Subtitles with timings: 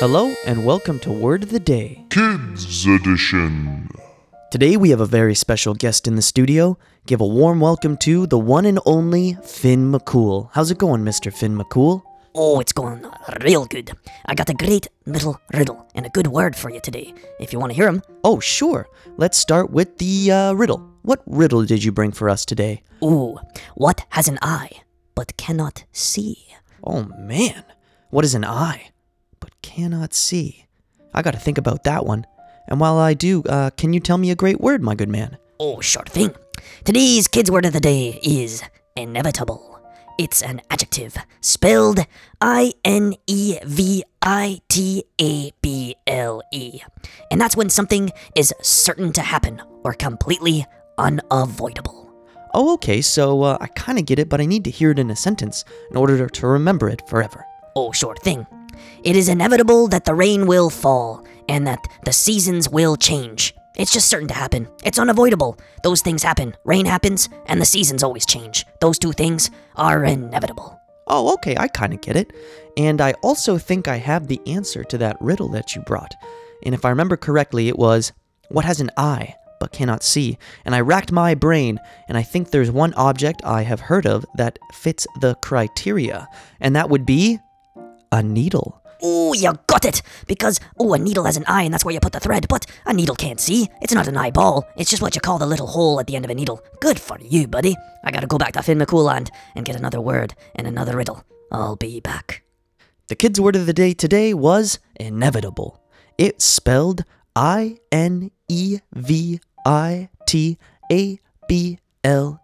[0.00, 2.04] Hello and welcome to Word of the Day.
[2.10, 3.88] Kids Edition.
[4.50, 6.76] Today we have a very special guest in the studio.
[7.06, 10.50] Give a warm welcome to the one and only Finn McCool.
[10.52, 11.32] How's it going, Mr.
[11.32, 12.02] Finn McCool?
[12.34, 13.06] Oh, it's going
[13.44, 13.92] real good.
[14.26, 17.14] I got a great little riddle and a good word for you today.
[17.38, 18.02] If you want to hear hear 'em.
[18.24, 18.88] Oh, sure.
[19.16, 20.90] Let's start with the uh, riddle.
[21.02, 22.82] What riddle did you bring for us today?
[23.00, 23.38] Ooh,
[23.76, 24.72] what has an eye
[25.14, 26.48] but cannot see?
[26.82, 27.62] Oh man,
[28.10, 28.93] what is an eye but
[29.64, 30.66] cannot see?
[31.14, 32.26] I gotta think about that one.
[32.68, 35.38] And while I do, uh, can you tell me a great word, my good man?
[35.58, 36.34] Oh, sure thing.
[36.84, 38.62] Today's kids' word of the day is
[38.94, 39.80] inevitable.
[40.18, 42.00] It's an adjective spelled
[42.40, 46.80] I N E V I T A B L E.
[47.30, 50.66] And that's when something is certain to happen or completely
[50.98, 52.12] unavoidable.
[52.52, 55.10] Oh, okay, so uh, I kinda get it, but I need to hear it in
[55.10, 57.44] a sentence in order to remember it forever.
[57.74, 58.46] Oh, sure thing.
[59.02, 63.54] It is inevitable that the rain will fall and that the seasons will change.
[63.76, 64.68] It's just certain to happen.
[64.84, 65.58] It's unavoidable.
[65.82, 66.54] Those things happen.
[66.64, 68.64] Rain happens, and the seasons always change.
[68.80, 70.78] Those two things are inevitable.
[71.06, 72.32] Oh, okay, I kinda get it.
[72.76, 76.14] And I also think I have the answer to that riddle that you brought.
[76.64, 78.12] And if I remember correctly, it was
[78.48, 80.36] what has an eye but cannot see?
[80.64, 84.24] And I racked my brain, and I think there's one object I have heard of
[84.36, 86.28] that fits the criteria,
[86.60, 87.38] and that would be
[88.14, 88.80] a needle.
[89.04, 90.00] Ooh, you got it!
[90.28, 92.64] Because, oh, a needle has an eye, and that's where you put the thread, but
[92.86, 93.68] a needle can't see.
[93.82, 94.66] It's not an eyeball.
[94.76, 96.62] It's just what you call the little hole at the end of a needle.
[96.80, 97.74] Good for you, buddy.
[98.04, 101.24] I gotta go back to Finn McCooland and get another word and another riddle.
[101.50, 102.44] I'll be back.
[103.08, 105.82] The kids' word of the day today was inevitable.
[106.16, 107.04] It's spelled
[107.34, 110.56] I N E V I T
[110.90, 112.43] A B L E.